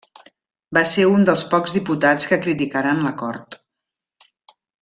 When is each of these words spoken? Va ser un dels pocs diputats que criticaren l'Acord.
Va 0.77 0.81
ser 0.91 1.03
un 1.09 1.27
dels 1.29 1.43
pocs 1.51 1.77
diputats 1.77 2.31
que 2.31 2.41
criticaren 2.47 3.07
l'Acord. 3.09 3.63